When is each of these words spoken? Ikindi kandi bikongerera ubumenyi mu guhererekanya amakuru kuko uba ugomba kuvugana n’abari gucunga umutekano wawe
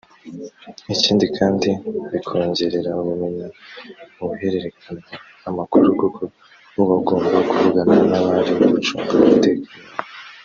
Ikindi 0.93 1.25
kandi 1.37 1.69
bikongerera 2.11 2.89
ubumenyi 3.01 3.47
mu 4.15 4.23
guhererekanya 4.29 5.15
amakuru 5.49 5.87
kuko 5.99 6.21
uba 6.81 6.93
ugomba 6.99 7.37
kuvugana 7.47 7.93
n’abari 8.09 8.51
gucunga 8.73 9.11
umutekano 9.19 9.67
wawe 9.77 10.09